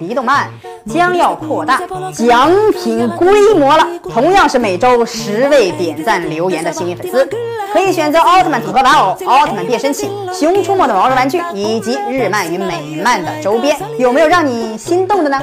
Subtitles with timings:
[0.00, 0.48] 离动漫
[0.92, 1.80] 将要扩大
[2.14, 3.86] 奖品规模了。
[4.02, 7.28] 同样是每周十位点赞留言的幸运粉丝，
[7.72, 13.76] 可以选择奥特曼组合玩偶、奥特曼变身器、熊出没的毛绒玩具以及日漫与美漫的周边。
[13.98, 15.40] 有没有让你心动的呢？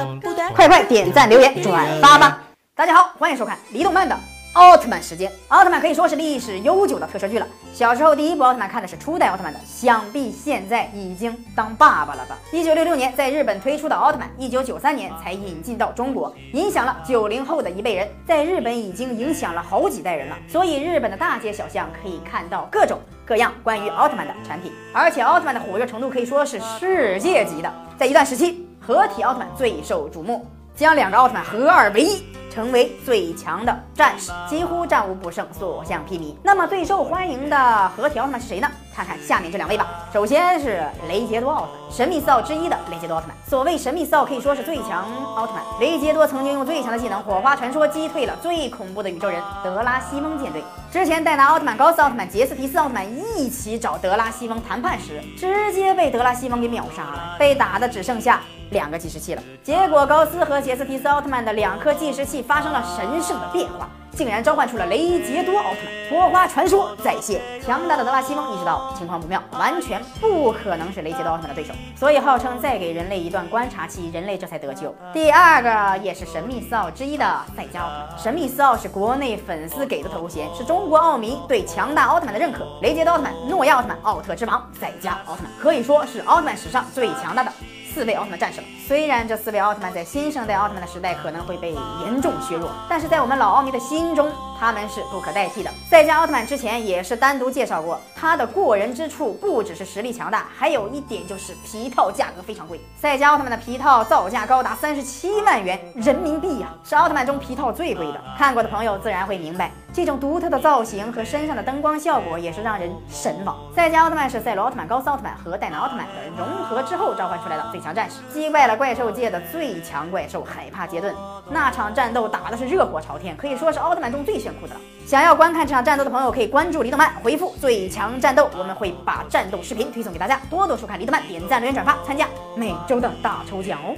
[0.54, 2.38] 快快点赞留言转发吧！
[2.74, 4.33] 大家好，欢迎收看离动漫的。
[4.54, 7.46] 奥特曼时间，奥特曼可以说是历史悠久的特摄剧了。
[7.72, 12.38] 小时候第一部奥特曼看的是初代奥特曼的，想必现在已经当爸爸了吧？
[12.52, 20.36] 一九六六年在日本推出的奥特曼，一九九三年才引进到中国，影响了九零后的一辈人，在日本已经影响了好几代人了。
[20.46, 27.74] 所以日本的大街小巷可以看到各种各样关于奥特曼的产品，而且奥特曼的火热程度可以说是世界级的。
[27.98, 30.46] 在一段时期，合体奥特曼最受瞩目，
[30.76, 32.22] 将两个奥特曼合二为一。
[32.54, 36.36] 成为最强的战士，几乎战无不胜，所向披靡。
[36.40, 38.70] 那么最受欢迎的合体奥特曼是谁呢？
[38.94, 39.86] 看看下面这两位吧。
[40.12, 43.36] 首先是雷杰多奥特曼，神秘四奥之一的雷杰多奥特曼。
[43.48, 45.62] 所谓神秘四奥，可以说是最强奥特曼。
[45.80, 50.62] 雷杰多曾经用最强的技能火花传说击退了最恐怖的宇宙人德拉西翁舰队。
[50.92, 53.04] 之前戴拿奥特曼高斯奥特曼、杰斯提斯奥特曼
[53.36, 58.40] 一起找德拉西翁谈判时，直接被德拉西翁给秒杀了，被打的只剩下。
[58.70, 63.88] 两个计时器了，结果高斯和杰斯提斯奥特曼的两颗计时器发生了神圣的变化。
[64.14, 67.40] 竟然召唤出了雷杰多奥特曼，火花传说再现。
[67.64, 74.94] 强大的德拉西翁意识到情况不妙，完全不可能是雷杰多奥特曼的对手，所以号称再给人类一段观察期，人类这才得救。
[75.12, 77.24] 第二个也是神秘四奥之一的
[77.56, 82.66] 赛迦奥特曼，神秘四奥是国内粉丝给的头衔，是中国奥迷对强大奥特曼的认可。
[82.82, 87.50] 雷杰多奥特曼、诺亚奥特曼、奥特之王、赛迦奥特曼，可以说是奥特曼史上最强大的。
[87.94, 88.64] 四位奥特曼战胜。
[88.88, 95.70] 虽然这四位奥特曼在新生代奥特曼的时代可能会被严重削弱，但是在我们老奥迷的心中，他们是不可代替的。
[95.88, 102.80] 赛迦奥特曼之前也是单独介绍过，他的过人之处不只是实力强大，还有一点就是皮套价格非常贵。
[102.96, 108.20] 赛迦奥特曼的皮套造价高达三十七万元人民币呀，是奥特曼中皮套最贵的。
[108.38, 109.70] 看过的朋友自然会明白。
[109.92, 113.56] 这种独特的造型和身上的灯光效果也是让人神往。
[113.76, 121.14] 赛迦奥特曼是赛罗奥特曼、高斯奥特曼和戴拿奥特曼的融合之后召唤出来的最强战士，击败了怪兽界的最强怪兽海帕杰顿。
[121.48, 124.74] 那场战斗打的是热火朝天，可以说是奥特曼中最炫酷的。
[125.06, 130.40] 想要观看这场战斗的朋友，可以关注李动漫，回复“最强战斗”，我们会把战斗视频推送给大家。
[130.50, 132.26] 多多收看李动漫，点赞、留言、转发，参加
[132.56, 133.96] 每周的大抽奖哦。